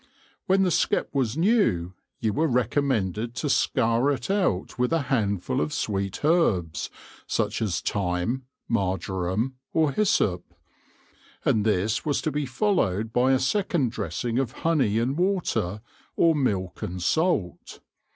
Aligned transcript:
When 0.47 0.63
the 0.63 0.71
skep 0.71 1.13
was 1.13 1.37
new, 1.37 1.93
you 2.19 2.33
were 2.33 2.47
recommended 2.47 3.35
to 3.35 3.49
scour 3.51 4.09
it 4.11 4.31
out 4.31 4.79
with 4.79 4.91
a 4.91 5.01
handful 5.13 5.61
of 5.61 5.71
sweet 5.71 6.25
herbs, 6.25 6.89
such 7.27 7.61
as 7.61 7.81
thyme, 7.81 8.47
marjoram, 8.67 9.57
or 9.73 9.91
hyssop; 9.91 10.55
and 11.45 11.63
this 11.63 12.03
was 12.03 12.19
to 12.23 12.31
be 12.31 12.47
followed 12.47 13.13
by 13.13 13.31
a 13.33 13.37
second 13.37 13.91
dressing 13.91 14.39
of 14.39 14.51
honey 14.65 14.97
and 14.97 15.17
water, 15.19 15.81
or 16.15 16.33
milk 16.33 16.81
and 16.81 17.03
salt. 17.03 17.79